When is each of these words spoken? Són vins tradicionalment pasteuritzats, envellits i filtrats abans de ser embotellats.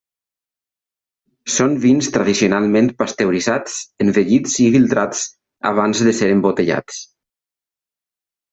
Són 1.55 1.75
vins 1.83 2.09
tradicionalment 2.15 2.89
pasteuritzats, 3.03 3.77
envellits 4.07 4.57
i 4.65 4.67
filtrats 4.77 5.23
abans 5.75 6.05
de 6.09 6.17
ser 6.23 6.33
embotellats. 6.39 6.99